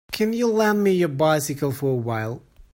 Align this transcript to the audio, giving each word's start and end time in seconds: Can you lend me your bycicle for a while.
Can 0.11 0.33
you 0.33 0.47
lend 0.47 0.83
me 0.83 0.93
your 0.93 1.09
bycicle 1.09 1.71
for 1.71 1.91
a 1.91 1.93
while. 1.93 2.41